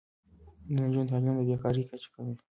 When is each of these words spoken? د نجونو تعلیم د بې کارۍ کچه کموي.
د 0.73 0.75
نجونو 0.83 1.09
تعلیم 1.11 1.35
د 1.37 1.41
بې 1.47 1.55
کارۍ 1.63 1.83
کچه 1.89 2.07
کموي. 2.13 2.35